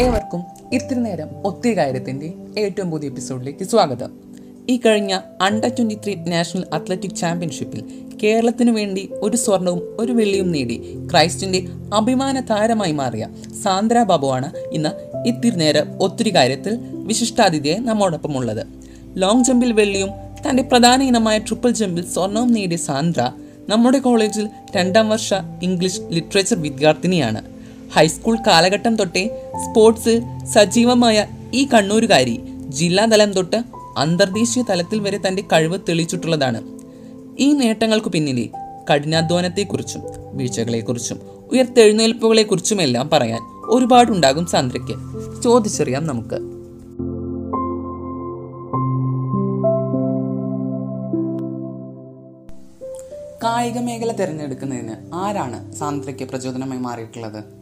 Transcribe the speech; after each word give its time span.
ഏവർക്കും 0.00 0.42
ഇത്തിരി 0.72 1.00
നേരം 1.00 1.30
ഒത്തിരി 1.44 1.76
കാര്യത്തിന്റെ 1.76 2.32
ഏറ്റവും 2.58 2.90
പുതിയ 2.90 3.08
എപ്പിസോഡിലേക്ക് 3.08 3.64
സ്വാഗതം. 3.64 4.10
ഈ 4.70 4.76
കഴിഞ്ഞ 4.76 5.20
under 5.40 5.68
twenty 5.68 5.94
three 6.04 6.14
national 6.14 6.64
athletic 6.72 7.16
ചാമ്പ്യൻഷിപ്പിൽ 7.16 7.80
കേരളത്തിനു 8.22 8.72
വേണ്ടി 8.72 9.10
ഒരു 9.12 9.36
സ്വർണവും 9.36 9.96
ഒരു 10.00 10.12
വെള്ളിയും 10.12 10.52
നേടി 10.52 10.76
ക്രൈസ്റ്റിന്റെ 11.10 11.60
അഭിമാന 11.94 12.40
താരമായി 12.40 12.92
മാറിയ 12.92 13.26
സാന്ദ്ര 13.64 14.02
ബാബുവാണ് 14.02 14.50
ഇന്ന് 14.72 14.92
ഇത്തിരി 15.28 15.56
നേരം 15.56 16.02
ഒത്തിരി 16.02 16.34
കാര്യത്തിൽ 16.34 16.78
വിശിഷ്ടാതിഥിയായി 16.92 17.78
നമ്മോടൊപ്പം 17.78 18.36
ഉള്ളത്. 18.36 18.66
ലോങ് 19.16 19.44
ജമ്പിൽ 19.44 19.72
വെള്ളിയും 19.72 20.08
തന്റെ 20.44 20.62
പ്രധാന 20.62 21.02
ഇനമായ 21.02 21.38
ട്രിപ്പിൾ 21.38 21.70
ജമ്പിൽ 21.70 22.04
സ്വർണവും 22.06 22.52
നേടിയ 22.52 22.76
സാന്ദ്ര 22.76 23.32
നമ്മുടെ 23.68 23.98
കോളേജിൽ 23.98 24.48
രണ്ടാം 24.76 25.08
വർഷ 25.08 25.34
ഇംഗ്ലീഷ് 25.62 26.00
ലിറ്ററേച്ചർ 26.00 26.62
വിദ്യാർത്ഥിനിയാണ്. 26.62 27.59
ഹൈസ്കൂൾ 27.92 28.36
കാലഘട്ടം 28.46 28.96
തൊട്ടേ 28.96 29.50
സ്പോർട്സ് 29.64 30.20
സജീവമായ 30.44 31.26
ഈ 31.54 31.68
കണ്ണൂരുകാരി 31.74 32.40
ജില്ലാതലം 32.68 33.32
തൊട്ട് 33.32 33.62
അന്തർദേശീയ 33.96 34.64
തലത്തിൽ 34.70 35.00
വരെ 35.00 35.18
തന്റെ 35.28 35.42
കഴിവ് 35.42 35.78
തെളിയിച്ചിട്ടുള്ളതാണ്. 35.88 36.62
ഈ 37.38 37.52
നേട്ടങ്ങൾക്ക് 37.52 38.08
പിന്നിലെ 38.08 38.48
കഠിനാധ്വാനത്തെക്കുറിച്ചും 38.92 40.02
വീഴ്ചകളെക്കുറിച്ചും 40.32 41.20
ഉയർത്തെഴുന്നേൽപ്പുകളെക്കുറിച്ചുമെല്ലാം 41.52 43.10
പറയാൻ 43.12 43.40
ഒരുപാടുണ്ടാകും 43.64 44.46
സാന്ദ്രയ്ക്ക്. 44.46 44.94
ചോദിച്ചറിയാം 45.42 46.06
നമുക്ക്. 46.06 46.40
കായിക 53.44 53.78
മേഖല 53.78 54.12
തിരഞ്ഞെടുക്കുന്നതിന് 54.12 55.14
ആരാണ് 55.14 55.72
സാന്ദ്രയ്ക്ക് 55.72 56.24
പ്രചോദനമായി 56.24 56.80
മാറിയിട്ടുള്ളത്. 56.80 57.59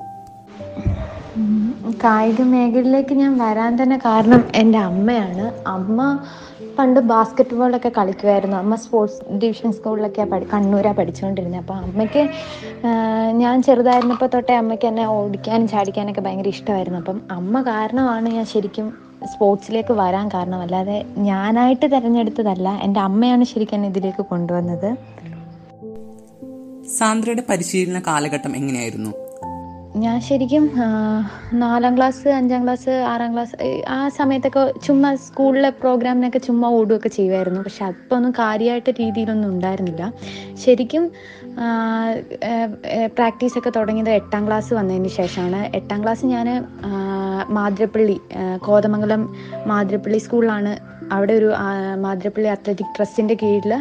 കായിക 2.04 2.42
മേഖലയിലേക്ക് 2.42 3.14
ഞാൻ 3.14 3.38
വരാൻ 3.38 3.82
തന്നെ 3.82 3.96
കാരണം 3.96 4.44
എന്റെ 4.54 4.78
അമ്മയാണ്. 4.78 5.68
അമ്മ 5.68 6.18
പണ്ട് 6.78 7.00
ബാസ്ക്കറ്റ് 7.00 7.54
ബോളൊക്കെ 7.54 7.88
കളിക്കുമായിരുന്നു 7.98 8.56
അമ്മ 8.56 8.74
സ്പോർട്സ് 8.74 9.32
ഡിവിഷൻ 9.32 9.72
സ്കൂളിലൊക്കെ 9.72 10.24
പഠി 10.24 10.46
കണ്ണൂരാണ് 10.54 10.96
പഠിച്ചുകൊണ്ടിരുന്നത് 10.96 11.60
അപ്പോൾ 11.60 11.74
അമ്മയ്ക്ക് 11.74 12.28
ഞാൻ 13.32 13.62
ചെറുതായിരുന്നപ്പോൾ 13.62 14.26
തൊട്ടേ 14.34 14.54
അമ്മയ്ക്ക് 14.54 14.86
എന്നെ 14.86 15.06
ഓടിക്കാനും 15.06 15.68
ചാടിക്കാനൊക്കെ 15.68 16.20
ഭയങ്കര 16.20 16.48
ഇഷ്ടമായിരുന്നു. 16.48 16.98
അപ്പം 16.98 17.22
അമ്മ 17.30 17.60
കാരണമാണ് 17.60 18.28
ഞാൻ 18.28 18.44
ശരിക്കും 18.44 18.94
സ്പോർട്സിലേക്ക് 19.34 19.92
വരാൻ 19.92 20.28
കാരണം. 20.28 20.60
അല്ലാതെ 20.60 21.04
ഞാനായിട്ട് 21.18 21.86
തിരഞ്ഞെടുത്തതല്ല. 21.86 22.68
എന്റെ 22.68 23.00
അമ്മയാണ് 23.00 23.44
ശരിക്കും 23.44 23.76
എന്നെ 23.76 23.88
ഇതിലേക്ക് 23.88 24.22
കൊണ്ടുവന്നത്. 24.22 24.96
സാന്ദ്രയുടെ 26.98 27.42
പരിശീലന 27.50 28.02
കാലഘട്ടം 28.06 28.56
എങ്ങനെയായിരുന്നു? 28.56 29.27
ഞാൻ 30.04 30.16
ശരിക്കും 30.26 30.64
നാലാം 31.62 31.92
ക്ലാസ് 31.96 32.28
അഞ്ചാം 32.38 32.62
ക്ലാസ് 32.64 32.92
ആറാം 33.12 33.30
ക്ലാസ് 33.34 33.54
ആ 33.88 33.98
സമയത്തൊക്കെ 34.16 34.62
ചുമ്മാ 34.86 35.10
സ്കൂളിലെ 35.26 35.70
പ്രോഗ്രാമിനൊക്കെ 35.82 36.40
ചുമ്മാ 36.46 36.68
ഓടുകയൊക്കെ 36.78 37.10
ചെയ്യുമായിരുന്നു. 37.16 37.60
പക്ഷെ 37.60 37.84
അപ്പോൾ 37.84 38.16
ഒന്നും 38.16 38.32
കാര്യമായിട്ട് 38.38 38.92
രീതിയിലൊന്നും 39.00 39.48
ഉണ്ടായിരുന്നില്ല. 39.54 40.12
ശരിക്കും 40.64 41.04
പ്രാക്ടീസൊക്കെ 43.16 43.70
തുടങ്ങിയത് 43.76 44.10
എട്ടാം 44.10 44.42
ക്ലാസ് 44.46 44.74
വന്നതിന് 44.74 45.08
ശേഷമാണ്. 45.08 45.62
എട്ടാം 45.76 46.02
ക്ലാസ് 46.02 46.26
ഞാൻ 46.34 46.48
മാതിരപ്പള്ളി 47.58 48.18
കോതമംഗലം 48.66 49.24
മാതിരപ്പള്ളി 49.66 50.20
സ്കൂളിലാണ്. 50.26 50.74
അവിടെ 51.12 51.32
ഒരു 51.32 51.50
മാതിരപ്പള്ളി 52.04 52.48
അത്ലറ്റിക് 52.54 52.94
ട്രസ്റ്റിന്റെ 52.96 53.34
കീഴിൽ 53.42 53.72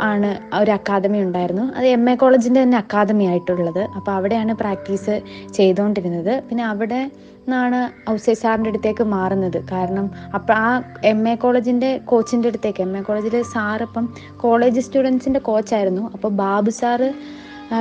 ആണ് 0.00 0.56
ഒരു 0.56 0.70
അക്കാദമി 0.70 1.22
ഉണ്ടായിരുന്നു. 1.22 1.72
അത് 1.74 1.86
എം 1.86 2.10
എ 2.10 2.14
കോളേജിന്റെ 2.14 2.62
തന്നെ 2.62 2.78
അക്കാദമി 2.78 3.24
ആയിട്ടുള്ളത്. 3.24 3.80
അപ്പോൾ 3.80 4.12
അവിടെയാണ് 4.12 4.54
പ്രാക്ടീസ് 4.54 5.22
ചെയ്തുകൊണ്ടിരുന്നത്. 5.52 6.42
പിന്നെ 6.48 6.64
അവിടെ 6.64 7.10
നിന്നാണ് 7.14 8.10
ഔസേ 8.10 8.34
സാറിന്റെ 8.34 8.70
അടുത്തേക്ക് 8.70 9.02
മാറുന്നത്. 9.02 9.64
കാരണം 9.72 10.10
അപ്പം 10.34 10.54
ആ 10.54 10.82
എം 11.04 11.28
എ 11.28 11.34
കോളേജിന്റെ 11.34 12.00
കോച്ചിന്റെ 12.04 12.48
അടുത്തേക്ക് 12.48 12.80
എം 12.80 12.98
എ 12.98 13.00
കോളേജിൽ 13.00 13.42
സാറിപ്പം 13.42 14.14
കോളേജ് 14.36 14.80
സ്റ്റുഡൻസിന്റെ 14.80 15.40
കോച്ചായിരുന്നു 15.40 16.10
അപ്പോൾ 16.14 16.28
Babu 16.28 16.70
sir 16.70 17.14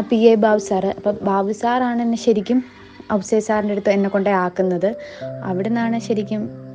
P 0.09 0.16
A 0.16 0.35
Babu 0.35 0.57
sir. 0.57 0.85
അപ്പം 0.85 1.17
ബാബു 1.22 1.51
സാറാണ് 1.51 2.01
എന്നെ 2.01 2.17
ശരിക്കും 2.17 2.63
ഔസേ 3.13 3.39
സാറിന്റെ 3.39 3.73
അടുത്ത് 3.73 3.89
എന്നെ 3.89 4.09
കൊണ്ടേ 4.09 4.31
ആക്കുന്നത്. 4.31 4.95
അവിടെ 5.44 5.69
നിന്നാണ് 5.69 5.99
ശരിക്കും 5.99 6.66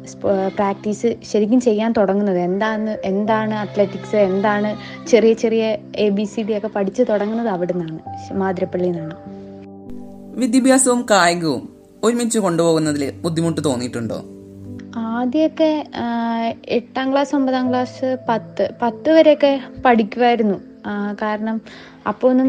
പ്രാക്ടീസ് 0.56 1.16
ശരിക്കും 1.32 1.60
ചെയ്യാൻ 1.60 1.92
തുടങ്ങുന്നത്. 1.92 2.38
എന്താണ് 2.38 2.98
എന്താണ് 3.04 3.54
അത്ലറ്റിക്സ് 3.54 4.16
എന്താണ് 4.16 4.76
ചെറിയ 5.06 5.32
ചെറിയ 5.32 5.76
എ 5.96 6.08
ബി 6.08 6.24
സി 6.24 6.42
ഡി 6.42 6.58
ഒക്കെ 6.58 6.68
പഠിച്ചു 6.68 7.02
തുടങ്ങുന്നത് 7.02 7.48
അവിടെ 7.48 7.72
നിന്നാണ് 7.72 8.00
മാതിരപ്പള്ളിയിൽ 8.32 8.92
നിന്നാണ് 8.92 9.16
വിദ്യാഭ്യാസവും 10.38 11.06
കായികവും 11.10 11.68
ഒരുമിച്ച് 12.04 12.38
കൊണ്ടുപോകുന്നതിൽ 12.38 13.10
ബുദ്ധിമുട്ട് 13.22 13.64
തോന്നിയിട്ടുണ്ടോ? 13.64 14.18
ആദ്യമൊക്കെ 14.96 15.84
എട്ടാം 16.68 17.12
ക്ലാസ് 17.12 17.34
ഒമ്പതാം 17.34 17.68
ക്ലാസ് 17.68 18.16
പത്ത് 18.28 18.70
പത്ത് 18.82 19.10
വരെയൊക്കെ 19.10 19.60
പഠിക്കുമായിരുന്നു 19.84 20.58
കാരണം 21.22 21.56
അപ്പോൾ 22.10 22.28
ഒന്നും 22.32 22.48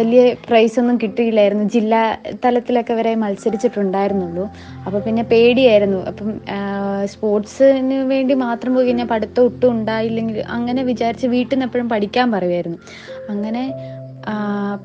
വലിയ 0.00 0.22
പ്രൈസ് 0.46 0.76
ഒന്നും 0.80 0.96
കിട്ടിയില്ലായിരുന്നു. 1.02 1.64
ജില്ലാ 1.76 2.02
തലത്തിലൊക്കെ 2.44 2.94
വരെ 2.98 3.12
മത്സരിച്ചിട്ടുണ്ടായിരുന്നുള്ളൂ. 3.24 4.44
അപ്പോൾ 4.86 5.00
പിന്നെ 5.06 5.22
പേടിയായിരുന്നു. 5.32 6.00
അപ്പം 6.10 6.30
സ്പോർട്സിന് 7.12 7.98
വേണ്ടി 8.12 8.36
മാത്രം 8.46 8.74
പോയി 8.74 8.88
കഴിഞ്ഞാൽ 8.88 9.10
പഠിത്തം 9.14 9.42
ഒട്ടും 9.50 9.70
ഉണ്ടായില്ലെങ്കിൽ 9.78 10.40
അങ്ങനെ 10.58 10.82
വിചാരിച്ച് 10.92 11.28
വീട്ടിൽ 11.36 11.54
നിന്ന് 11.54 11.68
എപ്പോഴും 11.70 11.90
പഠിക്കാൻ 11.94 12.28
പറയുമായിരുന്നു. 12.36 12.80
അങ്ങനെ 13.34 13.64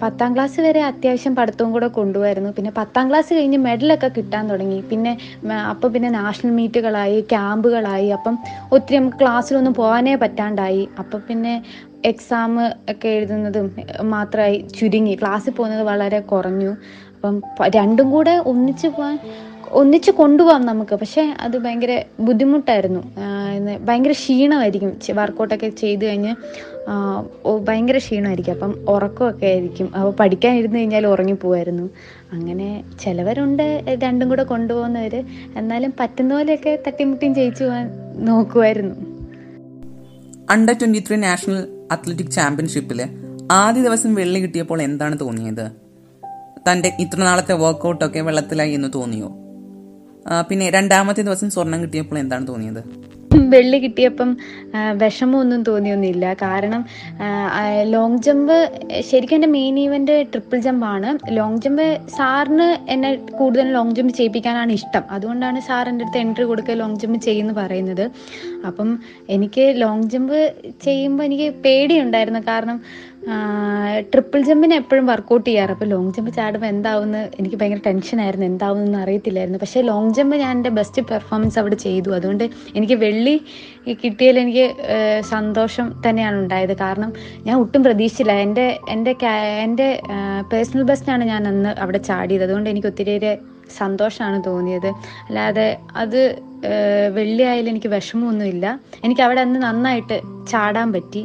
പത്താം 0.02 0.32
ക്ലാസ് 0.36 0.60
വരെ 0.66 0.82
അത്യാവശ്യം 0.88 1.34
പഠിത്തവും 1.36 1.70
കൂടെ 1.76 1.88
കൊണ്ടുപോയിരുന്നു 1.98 2.50
പിന്നെ 2.58 2.72
പത്താം 2.80 3.06
ക്ലാസ് 3.10 3.32
കഴിഞ്ഞ് 3.38 3.60
മെഡലൊക്കെ 3.68 4.10
കിട്ടാൻ 4.18 4.44
തുടങ്ങി. 4.52 4.80
പിന്നെ 4.90 5.12
അപ്പം 5.72 5.90
പിന്നെ 5.94 6.10
നാഷണൽ 6.18 6.52
മീറ്റുകളായി 6.58 7.20
ക്യാമ്പുകളായി 7.32 8.10
അപ്പം 8.18 8.36
ഒത്തിരി 8.78 8.98
നമുക്ക് 9.00 9.20
ക്ലാസ്സിലൊന്നും 9.22 9.76
പോകാനേ 9.82 10.16
പറ്റാണ്ടായി. 10.24 10.84
അപ്പം 11.04 11.22
പിന്നെ 11.30 11.54
എക്സാം 12.06 12.68
ഒക്കെ 12.68 13.08
എഴുതുന്നതും 13.08 13.76
മാത്രമായി 14.02 14.66
ചുരുങ്ങി. 14.80 15.16
ക്ലാസ്സിൽ 15.16 15.52
പോകുന്നത് 15.52 15.84
വളരെ 15.84 16.20
കുറഞ്ഞു. 16.20 16.70
അപ്പം 17.16 17.42
രണ്ടും 17.76 18.12
കൂടെ 18.12 18.32
ഒന്നിച്ച് 18.32 18.88
പോകാൻ 18.88 19.20
ഒന്നിച്ച് 19.72 20.12
കൊണ്ടുപോകാം 20.12 20.66
നമുക്ക്. 20.66 20.96
പക്ഷേ 20.96 21.22
അത് 21.22 21.58
ഭയങ്കര 21.58 22.04
ബുദ്ധിമുട്ടായിരുന്നു. 22.20 23.14
ഭയങ്കര 23.86 24.12
ക്ഷീണമായിരിക്കും. 24.12 25.16
വർക്കൗട്ടൊക്കെ 25.16 25.70
ചെയ്ത് 25.70 26.06
കഴിഞ്ഞ് 26.06 26.36
ഭയങ്കര 27.60 27.98
ക്ഷീണമായിരിക്കും. 27.98 28.52
അപ്പം 28.52 28.86
ഉറക്കമൊക്കെ 28.90 29.46
ആയിരിക്കും. 29.46 29.96
അപ്പോൾ 29.96 30.14
പഠിക്കാൻ 30.20 30.56
ഇരുന്ന് 30.56 30.80
കഴിഞ്ഞാൽ 30.80 31.08
ഉറങ്ങിപ്പോവായിരുന്നു 31.08 31.90
അങ്ങനെ 32.32 32.84
ചിലവരുണ്ട് 33.04 33.86
രണ്ടും 34.04 34.30
കൂടെ 34.30 34.44
കൊണ്ടുപോകുന്നവർ. 34.44 35.24
എന്നാലും 35.56 35.94
പറ്റുന്ന 36.00 36.36
പോലെയൊക്കെ 36.36 36.80
തട്ടിമുട്ടിയും 36.88 37.36
ജയിച്ചു 37.36 37.64
പോകാൻ 37.64 37.92
നോക്കുമായിരുന്നു 38.16 38.96
under 40.52 40.74
twenty 40.74 41.00
three 41.00 41.18
national 41.18 41.79
athletic 41.92 42.32
ചാമ്പ്യൻഷിപ്പിൽ 42.32 43.00
ആദ്യ 43.52 43.82
ദിവസം 43.82 44.16
വെള്ളി 44.16 44.40
കിട്ടിയപ്പോൾ 44.40 44.82
എന്താണ് 44.82 45.20
തോന്നിയത്? 45.20 45.72
തന്റെ 46.72 46.90
ഇത്ര 47.00 47.20
നാളത്തെ 47.20 47.54
വർക്കൗട്ടൊക്കെ 47.54 48.20
വെള്ളത്തിലായി 48.20 48.74
എന്ന് 48.74 48.90
തോന്നിയോ? 48.96 49.30
പിന്നെ 50.50 50.70
രണ്ടാമത്തെ 50.70 51.22
ദിവസം 51.22 51.50
സ്വർണം 51.50 51.82
കിട്ടിയപ്പോൾ 51.82 52.18
എന്താണ് 52.20 52.48
തോന്നിയത്? 52.48 52.82
വെള്ളി 53.54 53.78
കിട്ടിയപ്പം 53.84 54.30
വിഷമമൊന്നും 55.02 55.62
തോന്നിയൊന്നുമില്ല. 55.70 56.26
കാരണം 56.44 56.82
ലോങ് 57.94 58.20
ജമ്പ് 58.26 58.56
ശരിക്കും 59.10 59.38
എന്റെ 59.38 59.50
മെയിൻ 59.56 59.76
ഈവന്റ് 59.84 60.16
ട്രിപ്പിൾ 60.32 60.60
ജമ്പാണ് 60.68 61.10
ലോങ് 61.38 61.62
ജമ്പ് 61.66 61.86
സാറിന് 62.18 62.70
എന്നെ 62.94 63.12
കൂടുതൽ 63.40 63.68
ലോങ് 63.78 63.96
ജമ്പ് 64.00 64.14
ചെയ്യിപ്പിക്കാനാണ് 64.20 64.72
ഇഷ്ടം. 64.80 65.04
അതുകൊണ്ടാണ് 65.18 65.60
സാർ 65.70 65.90
എന്റെ 65.92 66.06
അടുത്ത് 66.06 66.22
എൻട്രി 66.24 66.46
കൊടുക്കുക 66.52 66.78
ലോങ് 66.82 67.00
ജമ്പ് 67.04 67.20
ചെയ്യുമെന്ന് 67.28 67.56
പറയുന്നത്. 67.62 68.06
അപ്പം 68.70 68.90
എനിക്ക് 69.38 69.66
ലോങ് 69.84 70.10
ജമ്പ് 70.16 70.40
ചെയ്യുമ്പോൾ 70.88 71.26
എനിക്ക് 71.30 71.50
പേടിയുണ്ടായിരുന്നു. 71.66 72.44
കാരണം 72.52 72.80
ട്രിപ്പിൾ 74.12 74.42
ജമ്പിന് 74.48 74.74
എപ്പോഴും 74.74 75.06
വർക്കൗട്ട് 75.06 75.46
ചെയ്യാറ്? 75.50 75.72
അപ്പോൾ 75.72 75.86
ലോങ് 75.86 76.12
ജമ്പ് 76.16 76.32
ചാടുമ്പോൾ 76.36 76.68
എന്താവുമെന്ന് 76.68 77.30
എനിക്ക് 77.40 77.58
ഭയങ്കര 77.62 77.82
ടെൻഷനായിരുന്നു 77.86 78.46
എന്താവുമെന്ന് 78.46 78.98
അറിയത്തില്ലായിരുന്നു. 78.98 79.60
പക്ഷേ 79.60 79.82
ലോങ് 79.82 80.14
ജമ്പ് 80.18 80.36
ഞാൻ 80.38 80.52
എന്റെ 80.58 80.72
ബെസ്റ്റ് 80.78 81.02
പെർഫോമൻസ് 81.10 81.60
അവിടെ 81.60 81.76
ചെയ്തു. 81.76 82.10
അതുകൊണ്ട് 82.10 82.46
എനിക്ക് 82.76 82.94
വെള്ളി 82.94 83.36
കിട്ടിയതിൽ 84.04 84.40
എനിക്ക് 84.40 84.66
സന്തോഷം 85.34 86.02
തന്നെയാണ് 86.06 86.38
ഉണ്ടായത്. 86.44 86.74
കാരണം 86.78 87.14
ഞാൻ 87.46 87.56
ഒട്ടും 87.60 87.84
പ്രതീക്ഷിച്ചില്ല. 87.84 88.32
എന്റെ 88.32 88.80
എന്റെ 88.90 89.16
എന്റെ 89.66 90.02
പേഴ്സണൽ 90.54 90.84
ബെസ്റ്റാണ് 90.92 91.24
ഞാൻ 91.24 91.48
അന്ന് 91.48 91.70
അവിടെ 91.80 91.98
ചാടിയത്. 92.10 92.44
അതുകൊണ്ട് 92.44 92.70
എനിക്ക് 92.70 92.88
ഒത്തിരിയേറെ 92.88 93.38
സന്തോഷമാണ് 93.78 94.44
തോന്നിയത്. 94.46 94.92
അല്ലാതെ 95.28 95.78
അത് 95.96 96.22
വെള്ളിയായാലും 97.18 97.70
എനിക്ക് 97.70 97.88
വിഷമമൊന്നുമില്ല. 97.88 98.66
എനിക്ക് 99.04 99.22
അവിടെ 99.22 99.42
അന്ന് 99.42 99.60
നന്നായിട്ട് 99.68 100.22
ചാടാൻ 100.52 100.94
പറ്റി. 100.94 101.22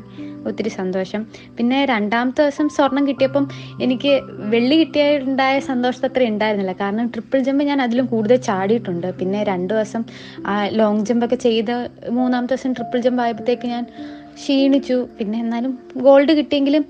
ഒത്തിരി 0.49 0.69
സന്തോഷം. 0.69 1.23
പിന്നെ 1.59 1.79
രണ്ടാമത്തെ 1.85 2.43
ദിവസം 2.43 2.69
സ്വർണം 2.77 3.09
കിട്ടിയപ്പം 3.09 3.45
എനിക്ക് 3.85 4.13
വെള്ളി 4.55 4.77
കിട്ടിയുണ്ടായ 4.83 5.59
സന്തോഷത്തെ 5.71 6.09
അത്ര 6.11 6.25
ഉണ്ടായിരുന്നില്ല. 6.33 6.73
കാരണം 6.83 7.07
ട്രിപ്പിൾ 7.15 7.39
ജമ്പ് 7.49 7.65
ഞാൻ 7.65 7.83
അതിലും 7.83 8.07
കൂടുതൽ 8.07 8.37
ചാടിയിട്ടുണ്ട്. 8.37 9.09
പിന്നെ 9.21 9.43
രണ്ട് 9.53 9.75
ദിവസം 9.75 10.05
ലോങ് 10.81 11.07
ജമ്പൊക്കെ 11.07 11.37
ചെയ്ത് 11.47 11.75
മൂന്നാമത്തെ 12.19 12.55
ദിവസം 12.55 12.73
ട്രിപ്പിൾ 12.73 13.01
ജമ്പ് 13.01 13.23
ആയപ്പോഴത്തേക്ക് 13.23 13.69
ഞാൻ 13.75 13.85
ക്ഷീണിച്ചു. 14.39 15.09
പിന്നെ 15.19 15.39
എന്നാലും 15.39 15.73
ഗോൾഡ് 15.97 16.33
കിട്ടിയെങ്കിലും 16.39 16.85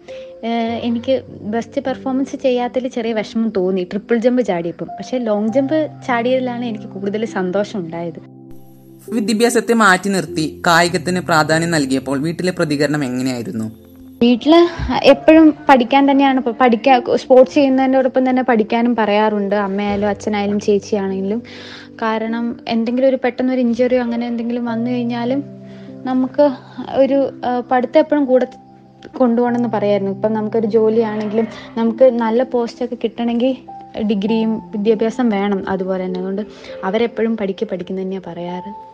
എനിക്ക് 0.87 1.15
ബെസ്റ്റ് 1.55 1.81
പെർഫോമൻസ് 1.85 2.37
ചെയ്യാത്തതിൽ 2.37 2.89
ചെറിയ 2.89 3.13
വിഷമം 3.19 3.49
തോന്നി. 3.57 3.85
ട്രിപ്പിൾ 3.93 4.17
ജമ്പ് 4.27 4.43
ചാടിയപ്പം. 4.43 4.89
പക്ഷേ 4.99 5.19
ലോങ് 5.19 5.53
ജമ്പ് 5.57 5.77
ചാടിയതിലാണ് 6.07 6.65
എനിക്ക് 6.65 6.89
കൂടുതൽ 6.95 7.25
സന്തോഷം 7.39 7.79
ഉണ്ടായത്. 7.79 8.34
വിദ്യാഭ്യാസത്തെ 9.13 9.75
മാറ്റി 9.75 10.09
നിർത്തി 10.09 10.63
കായികത്തിന് 10.67 11.21
പ്രാധാന്യം 11.21 11.71
നൽകിയപ്പോൾ 11.71 12.19
വീട്ടിലെ 12.19 12.53
പ്രതികരണം 12.53 13.05
എങ്ങനെയായിരുന്നു? 13.05 13.65
വീട്ടിൽ 14.23 14.55
എപ്പോഴും 15.03 15.55
പഠിക്കാൻ 15.69 16.11
തന്നെയാണ് 16.11 16.41
പഠിക്കാൻ 16.41 17.03
സ്പോർട്സ് 17.17 17.55
ചെയ്യുന്നതിനോടൊപ്പം 17.55 18.31
തന്നെ 18.31 18.43
പഠിക്കാനും 18.43 18.97
പറയാറുണ്ട്. 18.97 19.55
അമ്മയായാലും 19.55 20.09
അച്ഛനായാലും 20.09 20.61
ചേച്ചിയാണെങ്കിലും. 20.61 21.43
കാരണം 22.03 22.57
എന്തെങ്കിലും 22.69 23.09
ഒരു 23.09 23.19
പെട്ടെന്ന് 23.25 23.53
ഒരു 23.53 23.61
ഇഞ്ചുറിയോ 23.61 24.03
അങ്ങനെ 24.03 24.27
എന്തെങ്കിലും 24.27 24.65
വന്നു 24.65 24.91
കഴിഞ്ഞാലും 24.91 25.45
നമുക്ക് 26.05 26.51
ഒരു 26.95 27.33
പഠിത്തം 27.71 28.01
എപ്പോഴും 28.01 28.25
കൂടെ 28.25 28.47
കൊണ്ടുപോകണമെന്ന് 29.17 29.69
പറയായിരുന്നു. 29.69 30.13
ഇപ്പം 30.13 30.33
നമുക്കൊരു 30.33 30.67
ജോലിയാണെങ്കിലും 30.67 31.47
നമുക്ക് 31.79 32.05
നല്ല 32.05 32.43
പോസ്റ്റൊക്കെ 32.43 32.95
കിട്ടണമെങ്കിൽ 33.05 33.57
ഡിഗ്രിയും 34.11 34.59
വിദ്യാഭ്യാസം 34.71 35.29
വേണം 35.29 35.69
അതുപോലെ 35.69 36.05
തന്നെ. 36.05 36.21
അതുകൊണ്ട് 36.21 36.43
അവരെപ്പോഴും 36.85 37.37
പഠിക്ക് 37.37 37.69
പഠിക്കുന്ന 37.73 38.03
തന്നെയാണ് 38.03 38.25
പറയാറ്. 38.31 38.94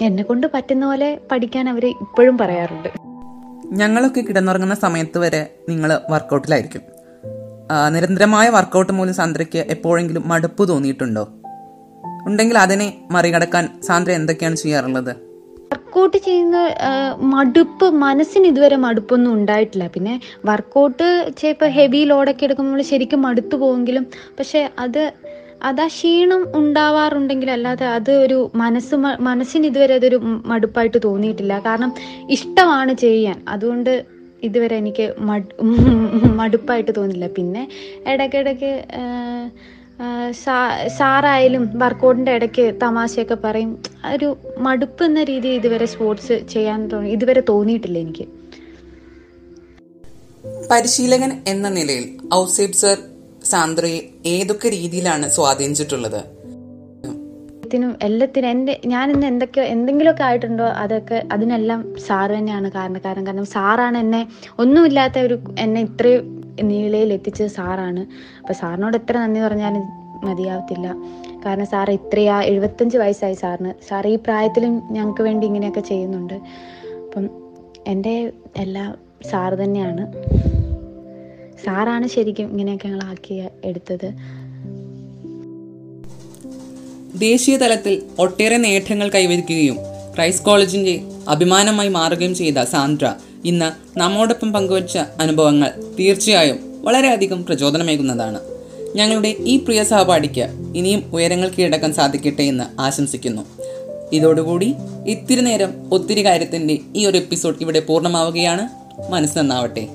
എന്നെ 0.00 0.22
കൊണ്ട് 0.22 0.46
പറ്റുന്ന 0.54 0.86
പോലെ 0.86 1.08
പഠിക്കാൻ 1.32 1.68
അവർ 1.68 1.86
ഇപ്പോഴും 1.86 2.38
പറയാറുണ്ട്. 2.38 2.88
ഞങ്ങളൊക്കെ 3.80 4.20
കിടന്നുറങ്ങുന്ന 4.20 4.74
സമയത്ത് 4.74 5.18
വരെ 5.18 5.42
നിങ്ങൾ 5.68 5.90
വർക്കൗട്ടിലായിരിക്കും. 6.10 6.82
നിരന്തരമായ 7.94 8.46
വർക്കൗട്ട് 8.48 8.92
മൂലം 8.92 9.14
സാന്ദ്രയ്ക്ക് 9.14 9.58
എപ്പോഴെങ്കിലും 9.58 10.28
മടുപ്പ് 10.28 10.68
തോന്നിയിട്ടുണ്ടോ? 10.68 11.24
ഉണ്ടെങ്കിൽ 12.26 12.58
അതിനെ 12.58 12.86
മറികടക്കാൻ 13.10 13.64
സാന്ദ്ര 13.82 14.12
എന്തൊക്കെയാണ് 14.12 14.56
ചെയ്യാറുള്ളത്? 14.56 15.12
വർക്കൗട്ട് 15.72 16.16
ചെയ്യുന്ന 16.16 16.58
മടുപ്പ് 17.34 17.86
മനസ്സിന് 18.04 18.46
ഇതുവരെ 18.46 18.76
മടുപ്പൊന്നും 18.76 19.32
ഉണ്ടായിട്ടില്ല. 19.34 19.86
പിന്നെ 19.86 20.14
വർക്കൗട്ട് 20.44 21.08
ചെയ്യപ്പോൾ 21.38 21.70
ഹെവി 21.76 22.02
ലോഡൊക്കെ 22.04 22.44
എടുക്കുമ്പോൾ 22.44 22.82
ശരിക്കും 22.82 23.22
മടുത്തു 23.22 23.56
പോവെങ്കിലും 23.56 24.06
പക്ഷെ 24.38 24.70
അത് 24.78 25.02
അത് 25.68 25.80
ആ 25.84 25.88
ക്ഷീണം 25.94 26.42
ഉണ്ടാവാറുണ്ടെങ്കിൽ 26.58 27.50
അല്ലാതെ 27.56 27.86
അത് 27.96 28.12
ഒരു 28.24 28.38
മനസ്സ് 28.62 28.94
മനസ്സിന് 29.28 29.66
ഇതുവരെ 29.70 29.94
അതൊരു 30.00 30.18
മടുപ്പായിട്ട് 30.52 30.98
തോന്നിയിട്ടില്ല. 31.06 31.54
കാരണം 31.66 31.90
ഇഷ്ടമാണ് 32.36 32.94
ചെയ്യാൻ. 33.04 33.36
അതുകൊണ്ട് 33.54 33.92
ഇതുവരെ 34.48 34.74
എനിക്ക് 34.82 35.06
മട് 35.30 35.50
മടുപ്പായിട്ട് 36.40 36.92
തോന്നില്ല 36.98 37.26
പിന്നെ 37.38 37.62
ഇടയ്ക്കിടയ്ക്ക് 38.12 38.72
സാറായാലും 40.98 41.64
വർക്കൗട്ടിന്റെ 41.82 42.32
ഇടയ്ക്ക് 42.38 42.64
തമാശയൊക്കെ 42.84 43.36
പറയും. 43.46 43.72
ഒരു 44.14 44.28
മടുപ്പ് 44.66 45.02
എന്ന 45.08 45.22
രീതിയിൽ 45.30 45.56
ഇതുവരെ 45.60 45.86
സ്പോർട്സ് 45.94 46.36
ചെയ്യാൻ 46.54 46.80
തോന്നി 46.92 47.10
ഇതുവരെ 47.16 47.42
തോന്നിയിട്ടില്ല 47.50 47.98
എനിക്ക്. 48.04 48.26
പരിശീലകൻ 50.70 51.30
എന്ന 51.52 51.68
നിലയിൽ 51.78 52.06
ഔസേബ് 52.34 52.78
സർ 52.82 52.96
സാന്ദ്രയെ 53.44 54.10
ഏതൊക്കെ 54.26 54.68
രീതിയിലാണ് 54.68 55.30
സ്വാധീനിച്ചിട്ടുള്ളത്? 55.30 56.40
ത്തിനും 57.64 57.96
എല്ലാത്തിനും 58.02 58.48
എന്റെ 58.48 58.80
ഞാൻ 58.86 59.10
ഇന്ന് 59.10 59.26
എന്തൊക്കെയോ 59.26 59.66
എന്തെങ്കിലുമൊക്കെ 59.66 60.22
ആയിട്ടുണ്ടോ 60.22 60.64
അതൊക്കെ 60.64 61.26
അതിനെല്ലാം 61.32 61.94
സാറ് 62.06 62.30
തന്നെയാണ് 62.30 62.70
കാരണക്കാരൻ 62.70 63.26
കാരണം 63.26 63.46
സാറാണ് 63.46 63.98
എന്നെ 63.98 64.28
ഒന്നുമില്ലാത്ത 64.58 65.18
ഒരു 65.18 65.38
എന്നെ 65.58 65.80
ഇത്രയും 65.80 66.42
നിലയിൽ 66.62 67.12
എത്തിച്ചത് 67.12 67.48
സാറാണ്. 67.48 68.00
അപ്പോൾ 68.40 68.52
സാറിനോട് 68.52 68.96
എത്ര 68.96 69.18
നന്ദി 69.18 69.40
പറഞ്ഞാലും 69.40 69.82
മതിയാവത്തില്ല. 70.24 70.94
കാരണം 71.46 71.66
സാർ 71.66 71.90
ഇത്രയാ 71.90 72.42
എഴുപത്തഞ്ച് 72.42 72.98
വയസ്സായി 72.98 73.34
സാറിന്. 73.34 73.74
സാർ 73.88 74.06
ഈ 74.06 74.16
പ്രായത്തിലും 74.16 74.82
ഞങ്ങൾക്ക് 74.90 75.22
വേണ്ടി 75.22 75.46
ഇങ്ങനെയൊക്കെ 75.46 75.80
ചെയ്യുന്നുണ്ട്. 75.80 76.34
അപ്പം 77.04 77.30
എന്റെ 77.86 78.32
എല്ലാം 78.56 78.94
സാറ് 79.30 79.54
തന്നെയാണ്. 79.64 80.12
സാറാണ് 81.64 82.08
ശരിക്കും 82.08 82.50
ഇങ്ങനെയൊക്കെ 82.50 82.88
ഞങ്ങൾ 82.88 83.02
ആക്കി 83.02 83.42
എടുത്തത്. 83.64 84.12
ദേശീയ 87.18 87.56
തലത്തിൽ 87.56 88.02
ഒട്ടേറെ 88.18 88.56
നേട്ടങ്ങൾ 88.56 89.08
കൈവരിക്കുകയും 89.08 89.76
ക്രൈസ്റ്റ് 90.14 90.44
കോളേജിന്റെ 90.44 91.00
അഭിമാനമായി 91.28 91.88
മാറുകയും 91.88 92.34
ചെയ്ത 92.34 92.58
സാന്ദ്ര 92.58 93.14
ഇന്ന് 93.44 93.98
നമ്മോടൊപ്പം 93.98 94.52
പങ്കുവച്ച 94.52 94.98
അനുഭവങ്ങൾ 95.20 95.94
തീർച്ചയായും 95.98 96.58
വളരെയധികം 96.82 97.44
പ്രചോദനമേകുന്നതാണ്. 97.44 98.40
ഞങ്ങളുടെ 98.96 99.34
ഈ 99.40 99.64
പ്രിയ 99.64 99.84
സഹപാഠിക്ക് 99.84 100.48
ഇനിയും 100.76 101.10
ഉയരങ്ങൾ 101.14 101.48
കീഴടക്കാൻ 101.48 101.92
സാധിക്കട്ടെ 101.92 102.42
എന്ന് 102.42 102.80
ആശംസിക്കുന്നു. 102.80 103.42
ഇതോടുകൂടി 104.12 104.74
ഇത്തിരി 105.06 105.40
നേരം 105.40 105.94
ഒത്തിരി 105.94 106.24
കാര്യത്തിന്റെ 106.24 106.78
ഈ 106.96 107.06
ഒരു 107.06 107.18
എപ്പിസോഡ് 107.18 107.56
ഇവിടെ 107.60 107.80
പൂർണമാവുകയാണ്. 107.80 108.68
മനസ്സ് 109.12 109.38
നന്നാവട്ടെ. 109.38 109.88